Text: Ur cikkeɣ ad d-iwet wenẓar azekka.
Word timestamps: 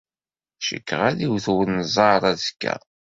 Ur 0.57 0.63
cikkeɣ 0.67 1.01
ad 1.09 1.15
d-iwet 1.17 1.47
wenẓar 1.55 2.21
azekka. 2.31 2.75